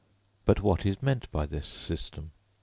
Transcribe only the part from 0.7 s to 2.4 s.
is meant by this system?